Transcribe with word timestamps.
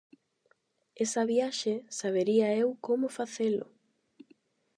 -Esa 0.95 1.23
viaxe 1.33 1.73
sabería 1.99 2.47
eu 2.61 2.69
como 2.87 3.15
facelo! 3.17 3.65